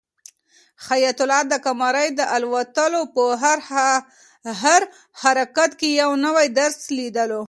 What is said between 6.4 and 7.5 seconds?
درس لیدلو.